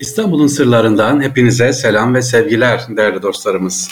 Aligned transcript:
İstanbul'un 0.00 0.46
sırlarından 0.46 1.22
hepinize 1.22 1.72
selam 1.72 2.14
ve 2.14 2.22
sevgiler 2.22 2.80
değerli 2.96 3.22
dostlarımız. 3.22 3.90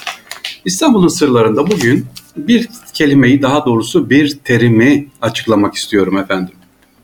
İstanbul'un 0.65 1.09
sırlarında 1.09 1.67
bugün 1.67 2.07
bir 2.37 2.69
kelimeyi 2.95 3.43
daha 3.43 3.67
doğrusu 3.67 4.11
bir 4.11 4.39
terimi 4.45 5.09
açıklamak 5.23 5.75
istiyorum 5.75 6.19
efendim. 6.19 6.55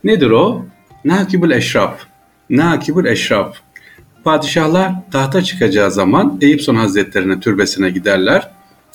Nedir 0.04 0.30
o? 0.30 0.66
Nakibul 1.04 1.50
eşraf. 1.50 2.00
Nakibul 2.50 3.04
eşraf. 3.04 3.56
Padişahlar 4.24 4.92
tahta 5.12 5.42
çıkacağı 5.42 5.90
zaman 5.90 6.38
Eyüp 6.40 6.62
Sultan 6.62 6.80
Hazretleri'ne 6.80 7.40
türbesine 7.40 7.90
giderler. 7.90 8.50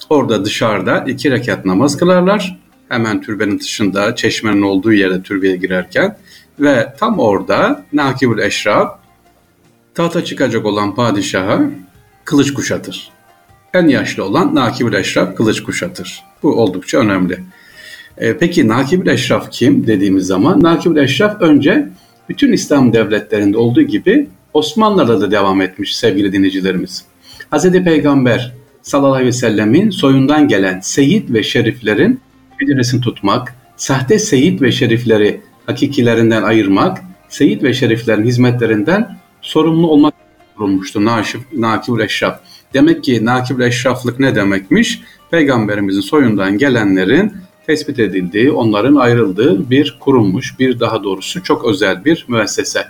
Orada 0.10 0.46
dışarıda 0.46 1.06
iki 1.08 1.32
rekat 1.32 1.66
namaz 1.66 1.98
kılarlar. 1.98 2.60
Hemen 2.90 3.22
türbenin 3.22 3.60
dışında 3.60 4.16
çeşmenin 4.16 4.62
olduğu 4.62 4.94
yere 4.94 5.22
türbeye 5.22 5.56
girerken 5.56 6.18
ve 6.60 6.94
tam 7.00 7.20
orada 7.20 7.86
Nakibul 7.94 8.40
Eşraf 8.40 9.05
tahta 9.96 10.26
çıkacak 10.26 10.66
olan 10.66 10.96
padişaha 10.96 11.62
kılıç 12.26 12.54
kuşatır. 12.54 13.10
En 13.74 13.88
yaşlı 13.88 14.24
olan 14.24 14.56
Nakibül 14.56 14.94
Eşraf 14.94 15.36
kılıç 15.36 15.64
kuşatır. 15.64 16.24
Bu 16.44 16.62
oldukça 16.62 17.00
önemli. 17.00 17.40
E, 18.18 18.38
peki 18.38 18.68
Nakibül 18.68 19.08
Eşraf 19.08 19.52
kim 19.52 19.88
dediğimiz 19.88 20.28
zaman 20.28 20.64
Nakibül 20.64 20.98
Eşraf 20.98 21.42
önce 21.42 21.90
bütün 22.30 22.52
İslam 22.52 22.94
devletlerinde 22.94 23.58
olduğu 23.58 23.82
gibi 23.82 24.28
Osmanlı'da 24.54 25.22
da 25.22 25.32
devam 25.32 25.62
etmiş 25.62 25.98
sevgili 25.98 26.34
dinleyicilerimiz. 26.34 27.04
Hz. 27.52 27.72
Peygamber 27.72 28.54
sallallahu 28.82 29.14
aleyhi 29.14 29.28
ve 29.28 29.32
sellemin 29.32 29.90
soyundan 29.90 30.48
gelen 30.48 30.80
seyit 30.80 31.34
ve 31.34 31.44
şeriflerin 31.44 32.20
hücresini 32.62 33.02
tutmak, 33.02 33.56
sahte 33.78 34.20
seyit 34.20 34.62
ve 34.62 34.72
şerifleri 34.72 35.42
hakikilerinden 35.66 36.44
ayırmak, 36.44 37.02
seyit 37.30 37.64
ve 37.64 37.74
şeriflerin 37.74 38.26
hizmetlerinden 38.26 39.18
sorumlu 39.46 39.88
olmak 39.88 40.14
kurulmuştu 40.58 41.06
Nakib, 41.06 41.40
Nakibül 41.54 42.00
Eşraf. 42.00 42.40
Demek 42.74 43.04
ki 43.04 43.26
Nakibül 43.26 43.64
Eşraflık 43.64 44.20
ne 44.20 44.36
demekmiş? 44.36 45.02
Peygamberimizin 45.32 46.02
soyundan 46.02 46.58
gelenlerin 46.58 47.34
tespit 47.68 48.00
edildiği, 48.00 48.52
onların 48.52 48.96
ayrıldığı 48.96 49.70
bir 49.70 49.98
kurummuş, 50.00 50.60
bir 50.60 50.80
daha 50.80 51.04
doğrusu 51.04 51.44
çok 51.44 51.66
özel 51.66 52.06
bir 52.06 52.26
müessese. 52.28 52.84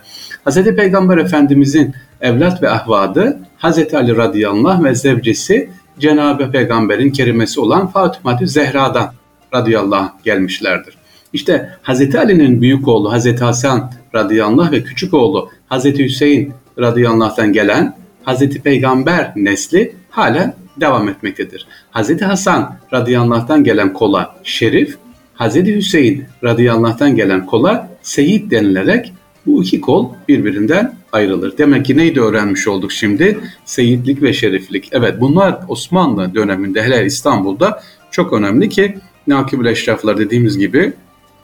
Hz. 0.45 0.64
Peygamber 0.64 1.17
Efendimizin 1.17 1.94
evlat 2.22 2.64
ve 2.64 2.69
ahvadı 2.69 3.40
Hz. 3.58 3.94
Ali 3.94 4.17
radıyallahu 4.17 4.69
anh 4.69 4.84
ve 4.84 4.95
zevcesi 4.95 5.69
Cenab-ı 6.00 6.52
Peygamber'in 6.52 7.12
kerimesi 7.12 7.59
olan 7.59 7.88
Fatıma 7.88 8.40
Zehra'dan 8.42 9.14
radıyallahu 9.53 10.09
gelmişlerdir. 10.23 10.97
İşte 11.34 11.69
Hz. 11.84 12.16
Ali'nin 12.16 12.62
büyük 12.62 12.88
oğlu 12.88 13.17
Hz. 13.17 13.42
Hasan 13.42 13.92
radıyallahu 14.16 14.62
anh 14.62 14.72
ve 14.72 14.84
küçük 14.84 15.14
oğlu 15.14 15.50
Hz. 15.70 15.86
Hüseyin 15.86 16.54
radıyallahu 16.80 17.52
gelen 17.52 17.96
Hz. 18.26 18.50
Peygamber 18.50 19.34
nesli 19.36 19.96
halen 20.10 20.56
devam 20.82 21.10
etmektedir. 21.10 21.68
Hz. 21.94 22.22
Hasan 22.22 22.78
radıyallahu 22.94 23.64
gelen 23.64 23.94
kola 23.94 24.36
şerif, 24.44 24.98
Hz. 25.40 25.56
Hüseyin 25.56 26.24
radıyallahu 26.44 27.16
gelen 27.16 27.46
kola 27.46 27.90
seyit 28.02 28.52
denilerek 28.52 29.14
bu 29.46 29.64
iki 29.64 29.82
kol 29.82 30.10
birbirinden 30.28 30.94
ayrılır. 31.12 31.58
Demek 31.58 31.86
ki 31.86 31.98
neydi 31.98 32.22
öğrenmiş 32.22 32.68
olduk 32.68 32.92
şimdi? 32.92 33.40
Seyitlik 33.66 34.22
ve 34.22 34.34
şeriflik. 34.34 34.90
Evet 34.92 35.22
bunlar 35.22 35.60
Osmanlı 35.68 36.36
döneminde 36.36 36.84
hele 36.84 37.06
İstanbul'da 37.06 37.82
çok 38.12 38.34
önemli 38.34 38.70
ki 38.70 38.98
Nakibül 39.28 39.66
Eşraflar 39.66 40.18
dediğimiz 40.18 40.58
gibi 40.58 40.94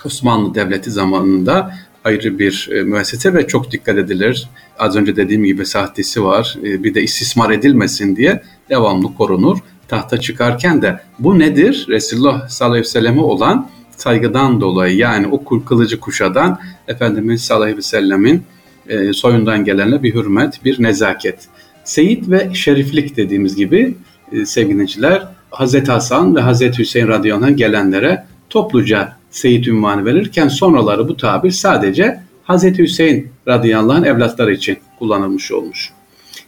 Osmanlı 0.06 0.56
Devleti 0.56 0.92
zamanında 0.92 1.74
ayrı 2.04 2.40
bir 2.40 2.70
e, 2.72 2.84
müessese 2.84 3.34
ve 3.34 3.48
çok 3.48 3.72
dikkat 3.72 3.98
edilir. 3.98 4.48
Az 4.80 4.96
önce 4.96 5.16
dediğim 5.16 5.44
gibi 5.44 5.66
sahtesi 5.66 6.24
var. 6.24 6.58
E, 6.64 6.84
bir 6.84 6.94
de 6.94 7.04
istismar 7.04 7.52
edilmesin 7.52 8.16
diye 8.16 8.42
devamlı 8.70 9.16
korunur. 9.16 9.58
Tahta 9.88 10.20
çıkarken 10.20 10.82
de 10.82 11.00
bu 11.20 11.40
nedir? 11.40 11.86
Resulullah 11.90 12.50
sallallahu 12.50 12.74
aleyhi 12.74 12.86
ve 12.86 12.90
selleme 12.90 13.22
olan 13.22 13.70
saygıdan 13.98 14.62
dolayı 14.62 14.98
yani 14.98 15.28
o 15.28 15.64
kılıcı 15.66 16.00
kuşadan 16.00 16.60
Efendimiz 16.88 17.42
sallallahu 17.42 17.64
aleyhi 17.64 17.78
ve 17.78 17.82
sellemin 17.82 18.44
e, 18.88 19.14
soyundan 19.14 19.64
gelenle 19.64 20.04
bir 20.04 20.14
hürmet, 20.14 20.66
bir 20.66 20.84
nezaket. 20.84 21.48
Seyit 21.84 22.30
ve 22.30 22.50
şeriflik 22.54 23.18
dediğimiz 23.18 23.56
gibi 23.56 23.96
sevgiliciler 24.46 25.28
Hazreti 25.52 25.92
Hasan 25.92 26.36
ve 26.36 26.42
Hazreti 26.42 26.80
Hüseyin 26.80 27.08
radıyallahu 27.08 27.56
gelenlere 27.56 28.26
topluca 28.50 29.21
Seyit 29.32 29.68
ünvanı 29.68 30.06
verirken 30.06 30.48
sonraları 30.48 31.08
bu 31.08 31.18
tabir 31.18 31.52
sadece 31.52 32.20
Hazreti 32.44 32.84
Hüseyin 32.84 33.30
radıyallahu 33.48 33.98
anh 33.98 34.06
evlatları 34.06 34.54
için 34.54 34.78
kullanılmış 35.00 35.52
olmuş. 35.52 35.92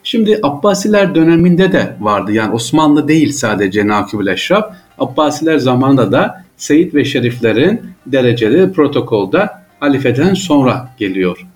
Şimdi 0.03 0.39
Abbasiler 0.43 1.15
döneminde 1.15 1.71
de 1.71 1.95
vardı. 1.99 2.31
Yani 2.31 2.53
Osmanlı 2.53 3.07
değil 3.07 3.31
sadece 3.31 3.87
Nakibül 3.87 4.27
Eşraf. 4.27 4.73
Abbasiler 4.97 5.57
zamanında 5.57 6.11
da 6.11 6.43
Seyit 6.57 6.95
ve 6.95 7.05
Şeriflerin 7.05 7.81
dereceli 8.05 8.71
protokolda 8.71 9.63
halifeden 9.79 10.33
sonra 10.33 10.89
geliyor. 10.97 11.47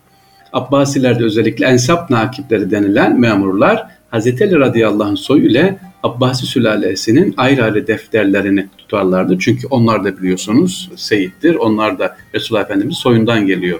Abbasilerde 0.54 1.24
özellikle 1.24 1.66
ensap 1.66 2.10
nakipleri 2.10 2.72
denilen 2.72 3.20
memurlar 3.20 3.88
Hazreti 4.12 4.44
Ali 4.44 4.60
radıyallahu 4.60 5.10
anh 5.10 5.18
soyu 5.18 5.46
ile 5.46 5.78
Abbasi 6.04 6.46
sülalesinin 6.46 7.34
ayrı 7.38 7.64
ayrı 7.64 7.88
defterlerini 7.88 8.68
tutarlardı. 8.78 9.40
Çünkü 9.40 9.68
onlar 9.68 10.04
da 10.04 10.18
biliyorsunuz 10.18 10.90
Seyit'tir. 10.96 11.56
Onlar 11.56 12.00
da 12.00 12.18
Resulullah 12.36 12.64
Efendimiz 12.64 12.98
soyundan 12.98 13.46
geliyor. 13.46 13.80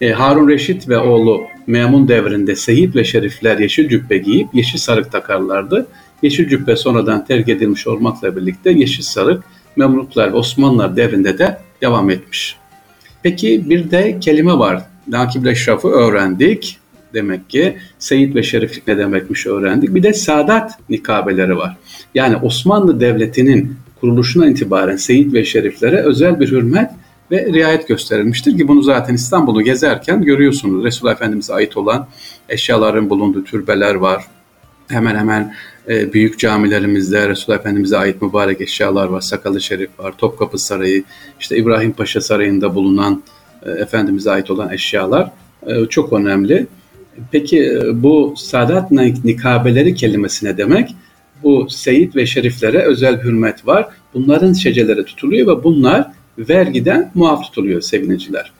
E, 0.00 0.12
Harun 0.12 0.48
Reşit 0.48 0.88
ve 0.88 0.98
oğlu 0.98 1.42
Memun 1.66 2.08
devrinde 2.08 2.56
Seyit 2.56 2.96
ve 2.96 3.04
Şerifler 3.04 3.58
yeşil 3.58 3.88
cübbe 3.88 4.18
giyip 4.18 4.48
yeşil 4.54 4.78
sarık 4.78 5.12
takarlardı. 5.12 5.86
Yeşil 6.22 6.48
cübbe 6.48 6.76
sonradan 6.76 7.24
terk 7.24 7.48
edilmiş 7.48 7.86
olmakla 7.86 8.36
birlikte 8.36 8.70
yeşil 8.70 9.02
sarık 9.02 9.44
Memluklar 9.76 10.32
ve 10.32 10.36
Osmanlılar 10.36 10.96
devrinde 10.96 11.38
de 11.38 11.58
devam 11.82 12.10
etmiş. 12.10 12.56
Peki 13.22 13.70
bir 13.70 13.90
de 13.90 14.20
kelime 14.20 14.58
var. 14.58 14.82
Nakib 15.08 15.46
Eşraf'ı 15.46 15.88
öğrendik 15.88 16.79
demek 17.14 17.50
ki 17.50 17.76
Seyit 17.98 18.34
ve 18.34 18.42
Şeriflik 18.42 18.88
ne 18.88 18.98
demekmiş 18.98 19.46
öğrendik. 19.46 19.94
Bir 19.94 20.02
de 20.02 20.12
Sadat 20.12 20.78
nikabeleri 20.88 21.56
var. 21.56 21.76
Yani 22.14 22.36
Osmanlı 22.36 23.00
Devleti'nin 23.00 23.76
kuruluşundan 24.00 24.50
itibaren 24.50 24.96
Seyit 24.96 25.32
ve 25.32 25.44
Şeriflere 25.44 25.96
özel 25.96 26.40
bir 26.40 26.50
hürmet 26.50 26.90
ve 27.30 27.52
riayet 27.52 27.88
gösterilmiştir 27.88 28.58
ki 28.58 28.68
bunu 28.68 28.82
zaten 28.82 29.14
İstanbul'u 29.14 29.62
gezerken 29.62 30.22
görüyorsunuz. 30.22 30.84
Resulullah 30.84 31.14
Efendimiz'e 31.14 31.54
ait 31.54 31.76
olan 31.76 32.06
eşyaların 32.48 33.10
bulunduğu 33.10 33.44
türbeler 33.44 33.94
var. 33.94 34.24
Hemen 34.88 35.16
hemen 35.16 35.54
e, 35.88 36.12
büyük 36.12 36.38
camilerimizde 36.38 37.28
Resulullah 37.28 37.60
Efendimiz'e 37.60 37.98
ait 37.98 38.22
mübarek 38.22 38.60
eşyalar 38.60 39.06
var. 39.06 39.20
Sakalı 39.20 39.60
Şerif 39.60 39.90
var, 39.98 40.14
Topkapı 40.18 40.58
Sarayı, 40.58 41.04
işte 41.40 41.56
İbrahim 41.56 41.92
Paşa 41.92 42.20
Sarayı'nda 42.20 42.74
bulunan 42.74 43.22
e, 43.62 43.70
Efendimiz'e 43.70 44.30
ait 44.30 44.50
olan 44.50 44.72
eşyalar 44.72 45.30
e, 45.66 45.86
çok 45.86 46.12
önemli. 46.12 46.66
Peki 47.30 47.64
e, 47.64 48.02
bu 48.02 48.34
Sadat 48.36 48.90
nikabeleri 49.24 49.94
kelimesi 49.94 50.46
ne 50.46 50.56
demek? 50.56 50.94
Bu 51.42 51.66
seyit 51.70 52.16
ve 52.16 52.26
şeriflere 52.26 52.78
özel 52.78 53.22
hürmet 53.22 53.66
var. 53.66 53.88
Bunların 54.14 54.52
şeceleri 54.52 55.04
tutuluyor 55.04 55.46
ve 55.46 55.64
bunlar 55.64 56.06
vergiden 56.38 57.10
muaf 57.14 57.44
tutuluyor 57.44 57.80
sevgiliciler. 57.80 58.52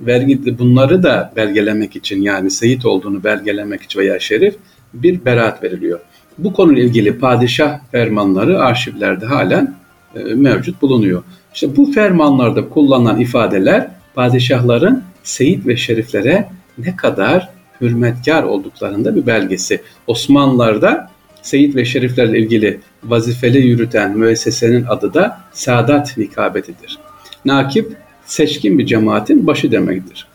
Vergi 0.00 0.58
bunları 0.58 1.02
da 1.02 1.32
belgelemek 1.36 1.96
için 1.96 2.22
yani 2.22 2.50
seyit 2.50 2.86
olduğunu 2.86 3.24
belgelemek 3.24 3.82
için 3.82 4.00
veya 4.00 4.20
şerif 4.20 4.54
bir 4.94 5.24
beraat 5.24 5.62
veriliyor. 5.62 6.00
Bu 6.38 6.52
konuyla 6.52 6.82
ilgili 6.82 7.18
padişah 7.18 7.78
fermanları 7.92 8.60
arşivlerde 8.60 9.26
halen 9.26 9.74
e, 10.14 10.18
mevcut 10.18 10.82
bulunuyor. 10.82 11.22
İşte 11.54 11.76
bu 11.76 11.92
fermanlarda 11.92 12.68
kullanılan 12.68 13.20
ifadeler 13.20 13.88
padişahların 14.14 15.02
seyit 15.22 15.66
ve 15.66 15.76
şeriflere 15.76 16.48
ne 16.78 16.96
kadar 16.96 17.57
hürmetkar 17.80 18.42
olduklarında 18.42 19.16
bir 19.16 19.26
belgesi. 19.26 19.82
Osmanlılar'da 20.06 21.10
Seyit 21.42 21.76
ve 21.76 21.84
Şeriflerle 21.84 22.38
ilgili 22.38 22.80
vazifeli 23.04 23.66
yürüten 23.66 24.18
müessesenin 24.18 24.84
adı 24.84 25.14
da 25.14 25.40
Sadat 25.52 26.16
Nikabetidir. 26.16 26.98
Nakip, 27.44 27.96
seçkin 28.26 28.78
bir 28.78 28.86
cemaatin 28.86 29.46
başı 29.46 29.72
demektir. 29.72 30.26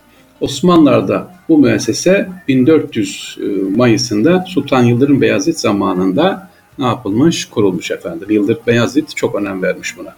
Osmanlılar'da 0.41 1.35
bu 1.49 1.57
müessese 1.57 2.29
1400 2.47 3.37
e, 3.39 3.45
Mayıs'ında 3.77 4.45
Sultan 4.47 4.83
Yıldırım 4.83 5.21
Beyazıt 5.21 5.59
zamanında 5.59 6.49
ne 6.79 6.85
yapılmış? 6.85 7.45
Kurulmuş 7.45 7.91
efendim. 7.91 8.27
Yıldırım 8.31 8.61
Beyazıt 8.67 9.15
çok 9.15 9.35
önem 9.35 9.61
vermiş 9.61 9.97
buna. 9.97 10.15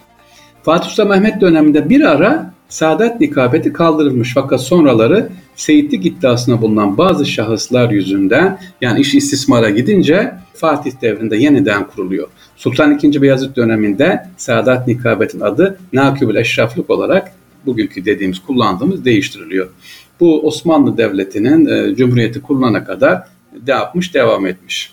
Fatih 0.63 0.89
Sultan 0.89 1.07
Mehmet 1.07 1.42
döneminde 1.42 1.89
bir 1.89 2.01
ara 2.01 2.54
Saadet 2.69 3.21
nikabeti 3.21 3.73
kaldırılmış 3.73 4.31
fakat 4.33 4.62
sonraları 4.62 5.29
seyitlik 5.56 6.06
iddiasına 6.06 6.62
bulunan 6.62 6.97
bazı 6.97 7.25
şahıslar 7.25 7.91
yüzünden 7.91 8.59
yani 8.81 9.00
iş 9.00 9.15
istismara 9.15 9.69
gidince 9.69 10.31
Fatih 10.53 10.91
devrinde 11.01 11.38
yeniden 11.38 11.88
kuruluyor. 11.88 12.27
Sultan 12.56 13.00
II. 13.03 13.21
Beyazıt 13.21 13.56
döneminde 13.56 14.27
Saadat 14.38 14.88
nikabetin 14.88 15.39
adı 15.39 15.79
Nakübül 15.94 16.35
Eşraflık 16.35 16.89
olarak 16.89 17.31
bugünkü 17.65 18.06
dediğimiz 18.06 18.39
kullandığımız 18.39 19.06
değiştiriliyor. 19.06 19.69
Bu 20.19 20.47
Osmanlı 20.47 20.97
Devleti'nin 20.97 21.65
e, 21.65 21.95
Cumhuriyeti 21.95 22.41
kurulana 22.41 22.83
kadar 22.83 23.23
de 23.53 23.71
yapmış, 23.71 24.13
devam 24.13 24.45
etmiş. 24.47 24.91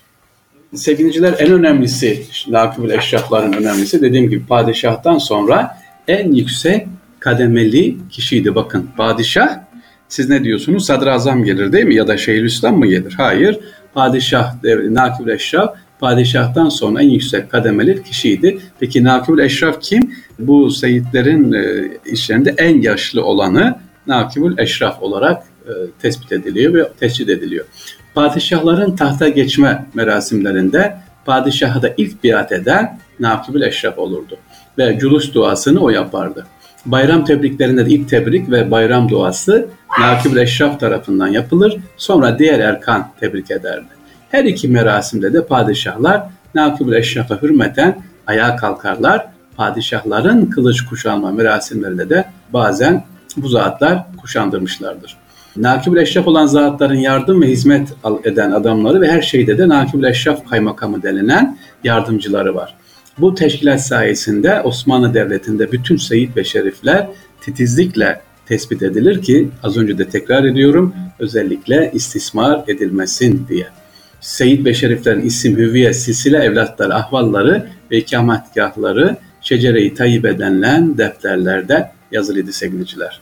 Sevgiliciler 0.74 1.34
en 1.38 1.52
önemlisi, 1.52 2.22
Nakibül 2.48 2.90
Eşrafların 2.90 3.52
önemlisi 3.52 4.02
dediğim 4.02 4.30
gibi 4.30 4.46
padişahtan 4.46 5.18
sonra 5.18 5.78
en 6.08 6.32
yüksek 6.32 6.86
kademeli 7.22 7.96
kişiydi. 8.10 8.54
Bakın 8.54 8.90
padişah 8.96 9.58
siz 10.08 10.28
ne 10.28 10.44
diyorsunuz? 10.44 10.86
Sadrazam 10.86 11.44
gelir 11.44 11.72
değil 11.72 11.84
mi? 11.84 11.94
Ya 11.94 12.08
da 12.08 12.16
Şeyhülislam 12.16 12.78
mı 12.78 12.86
gelir? 12.86 13.14
Hayır. 13.16 13.58
Padişah, 13.94 14.54
Nakibül 14.90 15.30
Eşraf 15.30 15.74
padişahtan 16.00 16.68
sonra 16.68 17.02
en 17.02 17.08
yüksek 17.08 17.50
kademeli 17.50 18.02
kişiydi. 18.02 18.58
Peki 18.80 19.04
Nakibül 19.04 19.38
Eşraf 19.38 19.80
kim? 19.80 20.14
Bu 20.38 20.70
seyitlerin 20.70 21.52
e, 21.52 21.88
işlerinde 22.06 22.54
en 22.58 22.82
yaşlı 22.82 23.24
olanı 23.24 23.78
Nakibül 24.06 24.58
Eşraf 24.58 25.02
olarak 25.02 25.42
e, 25.66 25.70
tespit 26.02 26.32
ediliyor 26.32 26.74
ve 26.74 26.88
tescil 27.00 27.28
ediliyor. 27.28 27.64
Padişahların 28.14 28.96
tahta 28.96 29.28
geçme 29.28 29.86
merasimlerinde 29.94 30.96
padişaha 31.24 31.82
da 31.82 31.94
ilk 31.96 32.24
biat 32.24 32.52
eden 32.52 32.98
Nakibül 33.20 33.62
Eşraf 33.62 33.98
olurdu. 33.98 34.38
Ve 34.78 34.98
culus 34.98 35.34
duasını 35.34 35.80
o 35.80 35.90
yapardı. 35.90 36.46
Bayram 36.86 37.24
tebriklerinde 37.24 37.86
de 37.86 37.90
ilk 37.90 38.08
tebrik 38.08 38.50
ve 38.50 38.70
bayram 38.70 39.08
duası 39.08 39.66
Nakibül 40.00 40.36
Eşraf 40.36 40.80
tarafından 40.80 41.28
yapılır. 41.28 41.76
Sonra 41.96 42.38
diğer 42.38 42.58
erkan 42.58 43.08
tebrik 43.20 43.50
ederdi. 43.50 43.86
Her 44.30 44.44
iki 44.44 44.68
merasimde 44.68 45.32
de 45.32 45.46
padişahlar 45.46 46.22
Nakibül 46.54 46.92
Eşraf'a 46.92 47.42
hürmeten 47.42 47.98
ayağa 48.26 48.56
kalkarlar. 48.56 49.26
Padişahların 49.56 50.46
kılıç 50.46 50.84
kuşanma 50.84 51.30
merasimlerinde 51.30 52.10
de 52.10 52.24
bazen 52.52 53.04
bu 53.36 53.48
zatlar 53.48 54.04
kuşandırmışlardır. 54.20 55.16
Nakibül 55.56 55.96
Eşraf 55.96 56.28
olan 56.28 56.46
zatların 56.46 56.94
yardım 56.94 57.42
ve 57.42 57.46
hizmet 57.46 57.88
eden 58.24 58.50
adamları 58.50 59.00
ve 59.00 59.10
her 59.10 59.22
şeyde 59.22 59.58
de 59.58 59.68
Nakibül 59.68 60.04
Eşraf 60.04 60.48
kaymakamı 60.50 61.02
denilen 61.02 61.58
yardımcıları 61.84 62.54
var. 62.54 62.74
Bu 63.18 63.34
teşkilat 63.34 63.86
sayesinde 63.86 64.60
Osmanlı 64.60 65.14
Devleti'nde 65.14 65.72
bütün 65.72 65.96
seyit 65.96 66.36
ve 66.36 66.44
şerifler 66.44 67.06
titizlikle 67.40 68.20
tespit 68.46 68.82
edilir 68.82 69.22
ki 69.22 69.48
az 69.62 69.76
önce 69.76 69.98
de 69.98 70.08
tekrar 70.08 70.44
ediyorum 70.44 70.94
özellikle 71.18 71.90
istismar 71.94 72.64
edilmesin 72.68 73.46
diye. 73.48 73.66
Seyit 74.20 74.64
ve 74.64 74.74
şeriflerin 74.74 75.20
isim, 75.20 75.56
hüviye, 75.56 75.92
silsile 75.92 76.38
evlatları, 76.38 76.94
ahvalları 76.94 77.66
ve 77.90 77.98
ikametgahları 77.98 79.16
Şecere-i 79.40 79.94
Tayyip 79.94 80.24
denilen 80.24 80.98
defterlerde 80.98 81.90
yazılıydı 82.12 82.52
sevgiliciler. 82.52 83.20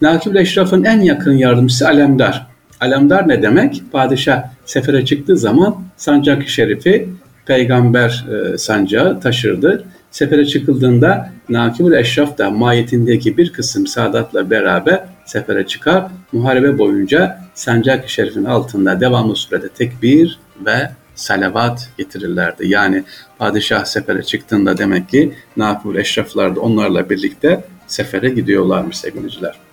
Nakib 0.00 0.34
Eşraf'ın 0.34 0.84
en 0.84 1.00
yakın 1.00 1.32
yardımcısı 1.32 1.88
Alemdar. 1.88 2.46
Alemdar 2.80 3.28
ne 3.28 3.42
demek? 3.42 3.82
Padişah 3.92 4.44
sefere 4.64 5.04
çıktığı 5.04 5.36
zaman 5.36 5.82
sancak 5.96 6.48
şerifi 6.48 7.08
peygamber 7.48 8.26
e, 8.30 8.58
sancağı 8.58 9.20
taşırdı. 9.20 9.84
Sefere 10.10 10.46
çıkıldığında 10.46 11.32
Nakibül 11.48 11.92
Eşraf 11.92 12.38
da 12.38 12.50
mahiyetindeki 12.50 13.36
bir 13.36 13.52
kısım 13.52 13.86
saadatla 13.86 14.50
beraber 14.50 15.04
sefere 15.24 15.66
çıkar. 15.66 16.04
Muharebe 16.32 16.78
boyunca 16.78 17.40
sancak 17.54 18.08
şerifin 18.08 18.44
altında 18.44 19.00
devamlı 19.00 19.36
sürede 19.36 19.68
tekbir 19.68 20.38
ve 20.66 20.90
salavat 21.14 21.90
getirirlerdi. 21.98 22.68
Yani 22.68 23.04
padişah 23.38 23.84
sefere 23.84 24.22
çıktığında 24.22 24.78
demek 24.78 25.08
ki 25.08 25.32
Nakibül 25.56 25.96
Eşraflar 25.96 26.56
da 26.56 26.60
onlarla 26.60 27.10
birlikte 27.10 27.64
sefere 27.86 28.28
gidiyorlarmış 28.28 28.96
sevgiliciler. 28.96 29.67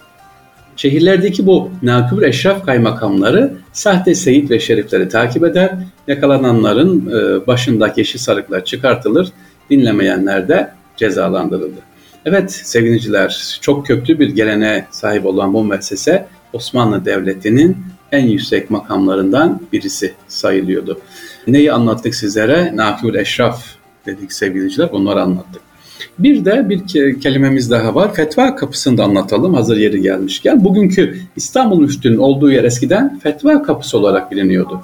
Şehirlerdeki 0.75 1.45
bu 1.45 1.69
nakıbül 1.83 2.23
eşraf 2.23 2.65
kaymakamları 2.65 3.53
sahte 3.73 4.15
seyit 4.15 4.51
ve 4.51 4.59
şerifleri 4.59 5.09
takip 5.09 5.43
eder, 5.43 5.71
yakalananların 6.07 7.09
e, 7.09 7.47
başındaki 7.47 8.01
yeşil 8.01 8.19
sarıklar 8.19 8.65
çıkartılır, 8.65 9.31
dinlemeyenler 9.69 10.47
de 10.47 10.71
cezalandırıldı. 10.97 11.79
Evet 12.25 12.51
sevgiliciler 12.51 13.57
çok 13.61 13.87
köklü 13.87 14.19
bir 14.19 14.29
geleneğe 14.29 14.85
sahip 14.91 15.25
olan 15.25 15.53
bu 15.53 15.63
müessese 15.63 16.27
Osmanlı 16.53 17.05
Devleti'nin 17.05 17.77
en 18.11 18.27
yüksek 18.27 18.69
makamlarından 18.69 19.61
birisi 19.73 20.13
sayılıyordu. 20.27 20.99
Neyi 21.47 21.71
anlattık 21.71 22.15
sizlere? 22.15 22.71
Nakül 22.75 23.15
Eşraf 23.15 23.65
dedik 24.05 24.33
sevgiliciler, 24.33 24.89
onları 24.91 25.21
anlattık. 25.21 25.61
Bir 26.19 26.45
de 26.45 26.69
bir 26.69 26.79
kelimemiz 27.19 27.71
daha 27.71 27.95
var. 27.95 28.13
Fetva 28.13 28.55
kapısını 28.55 28.97
da 28.97 29.03
anlatalım 29.03 29.53
hazır 29.53 29.77
yeri 29.77 30.01
gelmişken. 30.01 30.63
Bugünkü 30.63 31.19
İstanbul 31.35 31.79
Müftü'nün 31.79 32.17
olduğu 32.17 32.51
yer 32.51 32.63
eskiden 32.63 33.19
fetva 33.19 33.63
kapısı 33.63 33.97
olarak 33.97 34.31
biliniyordu. 34.31 34.81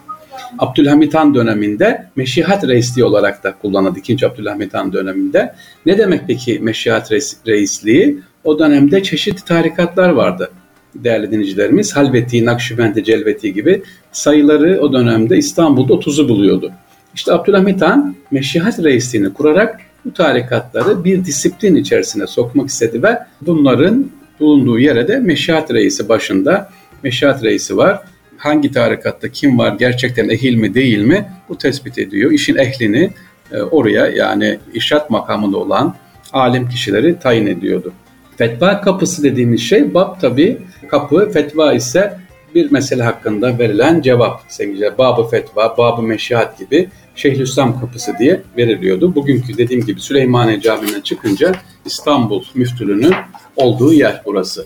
Abdülhamit 0.60 1.16
Han 1.16 1.36
döneminde 1.36 2.06
meşihat 2.16 2.68
reisliği 2.68 3.06
olarak 3.06 3.44
da 3.44 3.54
kullanıldı. 3.62 4.00
İkinci 4.00 4.28
Abdülhamit 4.28 4.74
Han 4.74 4.94
döneminde. 4.94 5.56
Ne 5.86 5.98
demek 5.98 6.22
peki 6.28 6.60
meşihat 6.60 7.12
reisliği? 7.48 8.20
O 8.44 8.60
dönemde 8.60 9.04
çeşitli 9.04 9.46
tarikatlar 9.46 10.10
vardı 10.10 10.52
değerli 10.96 11.32
dinleyicilerimiz. 11.32 11.96
Halveti, 11.96 12.46
Nakşibendi, 12.46 13.04
Celveti 13.04 13.54
gibi 13.54 13.84
sayıları 14.12 14.80
o 14.82 14.94
dönemde 14.94 15.38
İstanbul'da 15.38 15.94
30'u 15.94 16.30
buluyordu. 16.30 16.72
İşte 17.16 17.34
Abdülhamit 17.34 17.82
Han 17.82 18.16
meşihat 18.32 18.84
reisliğini 18.84 19.34
kurarak 19.34 19.82
bu 20.06 20.14
tarikatları 20.14 21.04
bir 21.04 21.26
disiplin 21.26 21.76
içerisine 21.76 22.28
sokmak 22.28 22.70
istedi 22.70 23.04
ve 23.04 23.20
bunların 23.42 24.12
bulunduğu 24.40 24.80
yere 24.80 25.08
de 25.08 25.20
meşihat 25.20 25.74
reisi 25.74 26.10
başında 26.10 26.70
meşihat 27.04 27.44
reisi 27.44 27.78
var. 27.78 28.00
Hangi 28.38 28.72
tarikatta 28.72 29.30
kim 29.30 29.58
var 29.58 29.76
gerçekten 29.80 30.30
ehil 30.30 30.56
mi 30.56 30.74
değil 30.74 31.00
mi 31.00 31.26
bu 31.50 31.58
tespit 31.58 31.98
ediyor. 31.98 32.32
İşin 32.32 32.56
ehlini 32.56 33.14
e, 33.52 33.62
oraya 33.62 34.08
yani 34.08 34.60
işaret 34.74 35.10
makamında 35.10 35.58
olan 35.58 35.96
alim 36.34 36.70
kişileri 36.70 37.20
tayin 37.20 37.48
ediyordu. 37.48 37.94
Fetva 38.38 38.82
kapısı 38.82 39.24
dediğimiz 39.24 39.62
şey 39.62 39.94
bab 39.94 40.20
tabi 40.22 40.58
kapı, 40.90 41.30
fetva 41.34 41.74
ise 41.74 42.18
bir 42.56 42.72
mesele 42.72 43.04
hakkında 43.04 43.60
verilen 43.60 44.02
cevap 44.02 44.42
sevgili 44.48 44.98
babı 44.98 45.30
fetva, 45.30 45.78
babı 45.78 46.02
meşihat 46.02 46.60
gibi 46.60 46.90
Şeyhülislam 47.16 47.80
kapısı 47.80 48.14
diye 48.20 48.42
veriliyordu. 48.58 49.16
Bugünkü 49.16 49.58
dediğim 49.58 49.86
gibi 49.86 50.02
Süleymaniye 50.02 50.62
Camii'nden 50.62 51.02
çıkınca 51.02 51.52
İstanbul 51.86 52.44
müftülüğünün 52.56 53.14
olduğu 53.56 53.94
yer 53.94 54.22
burası. 54.26 54.66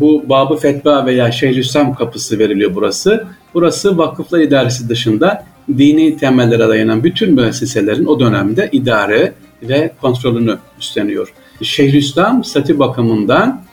Bu 0.00 0.28
babı 0.28 0.56
fetva 0.56 1.06
veya 1.06 1.32
Şeyhülislam 1.32 1.94
kapısı 1.94 2.38
veriliyor 2.38 2.74
burası. 2.74 3.26
Burası 3.54 3.98
vakıflar 3.98 4.40
idaresi 4.40 4.88
dışında 4.88 5.44
dini 5.68 6.16
temellere 6.16 6.68
dayanan 6.68 7.04
bütün 7.04 7.34
müesseselerin 7.34 8.06
o 8.06 8.20
dönemde 8.20 8.68
idare 8.72 9.32
ve 9.62 9.92
kontrolünü 10.00 10.58
üstleniyor. 10.80 11.32
Şeyhülislam 11.62 12.44
statü 12.44 12.78
bakımından 12.78 13.65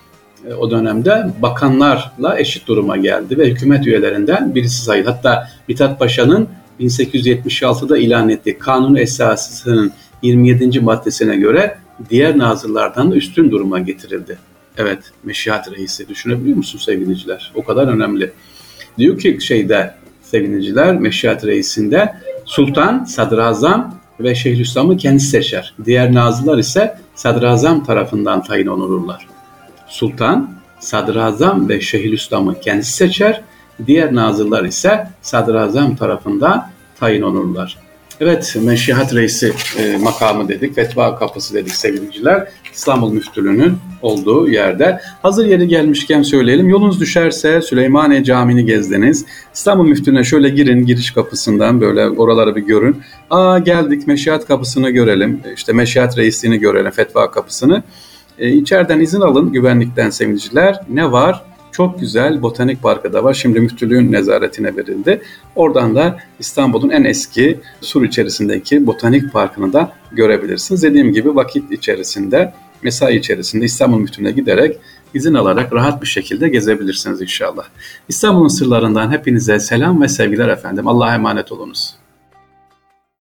o 0.59 0.71
dönemde 0.71 1.27
bakanlarla 1.41 2.39
eşit 2.39 2.67
duruma 2.67 2.97
geldi 2.97 3.38
ve 3.38 3.50
hükümet 3.50 3.88
üyelerinden 3.88 4.55
birisi 4.55 4.83
sayıldı. 4.83 5.09
Hatta 5.09 5.47
Mithat 5.67 6.00
Paşa'nın 6.00 6.47
1876'da 6.79 7.97
ilan 7.97 8.29
ettiği 8.29 8.59
kanun 8.59 8.95
esasının 8.95 9.91
27. 10.21 10.79
maddesine 10.79 11.35
göre 11.35 11.77
diğer 12.09 12.38
nazırlardan 12.38 13.12
da 13.12 13.15
üstün 13.15 13.51
duruma 13.51 13.79
getirildi. 13.79 14.38
Evet, 14.77 15.00
meşihat 15.23 15.71
reisi 15.71 16.09
düşünebiliyor 16.09 16.57
musun 16.57 16.79
sevgiliciler? 16.79 17.51
O 17.55 17.63
kadar 17.63 17.88
önemli. 17.88 18.31
Diyor 18.97 19.19
ki 19.19 19.38
şeyde 19.41 19.95
sevgiliciler 20.21 20.95
meşihat 20.95 21.45
reisinde 21.45 22.13
sultan, 22.45 23.03
sadrazam 23.03 24.00
ve 24.19 24.35
Şeyhülislam'ı 24.35 24.97
kendisi 24.97 25.27
seçer. 25.27 25.73
Diğer 25.85 26.13
nazırlar 26.13 26.57
ise 26.57 26.97
sadrazam 27.15 27.83
tarafından 27.83 28.43
tayin 28.43 28.67
olurlar. 28.67 29.32
Sultan, 29.93 30.50
sadrazam 30.79 31.69
ve 31.69 31.81
Şeyhülislam'ı 31.81 32.59
kendisi 32.59 32.93
seçer 32.93 33.43
Diğer 33.88 34.15
nazırlar 34.15 34.63
ise 34.63 35.07
sadrazam 35.21 35.95
tarafından 35.95 36.69
tayin 37.00 37.21
olurlar. 37.21 37.77
Evet, 38.19 38.55
Meşihat 38.62 39.15
Reisi 39.15 39.53
e, 39.77 39.97
makamı 39.97 40.47
dedik, 40.47 40.75
fetva 40.75 41.15
kapısı 41.15 41.53
dedik 41.53 41.75
sevgiliciler. 41.75 42.47
İstanbul 42.73 43.13
Müftülüğü'nün 43.13 43.77
olduğu 44.01 44.50
yerde. 44.50 45.00
Hazır 45.21 45.45
yeri 45.45 45.67
gelmişken 45.67 46.21
söyleyelim. 46.21 46.69
Yolunuz 46.69 47.00
düşerse 47.00 47.62
Süleymaniye 47.62 48.23
Camii'ni 48.23 48.65
gezdiniz. 48.65 49.25
İstanbul 49.53 49.88
Müftülüğü'ne 49.88 50.23
şöyle 50.23 50.50
girin 50.50 50.85
giriş 50.85 51.12
kapısından 51.12 51.81
böyle 51.81 52.09
oraları 52.09 52.55
bir 52.55 52.62
görün. 52.62 53.01
Aa 53.29 53.59
geldik 53.59 54.07
Meşihat 54.07 54.47
kapısını 54.47 54.89
görelim. 54.89 55.41
İşte 55.55 55.73
Meşihat 55.73 56.17
Reisliğini 56.17 56.59
görelim, 56.59 56.91
fetva 56.91 57.31
kapısını. 57.31 57.83
E, 58.39 58.49
içeriden 58.49 58.99
izin 58.99 59.21
alın 59.21 59.51
güvenlikten 59.51 60.09
sevgiliciler. 60.09 60.79
Ne 60.89 61.11
var? 61.11 61.43
çok 61.73 61.99
güzel 61.99 62.41
botanik 62.41 62.83
parkı 62.83 63.13
da 63.13 63.23
var. 63.23 63.33
Şimdi 63.33 63.59
müftülüğün 63.59 64.11
nezaretine 64.11 64.75
verildi. 64.75 65.21
Oradan 65.55 65.95
da 65.95 66.17
İstanbul'un 66.39 66.89
en 66.89 67.03
eski 67.03 67.59
sur 67.81 68.03
içerisindeki 68.03 68.87
botanik 68.87 69.33
parkını 69.33 69.73
da 69.73 69.93
görebilirsiniz. 70.11 70.83
Dediğim 70.83 71.13
gibi 71.13 71.35
vakit 71.35 71.71
içerisinde, 71.71 72.53
mesai 72.83 73.17
içerisinde 73.17 73.65
İstanbul 73.65 73.99
müftülüğüne 73.99 74.31
giderek 74.31 74.77
izin 75.13 75.33
alarak 75.33 75.73
rahat 75.73 76.01
bir 76.01 76.07
şekilde 76.07 76.49
gezebilirsiniz 76.49 77.21
inşallah. 77.21 77.63
İstanbul'un 78.09 78.47
sırlarından 78.47 79.11
hepinize 79.11 79.59
selam 79.59 80.01
ve 80.01 80.07
sevgiler 80.07 80.49
efendim. 80.49 80.87
Allah'a 80.87 81.15
emanet 81.15 81.51
olunuz. 81.51 81.95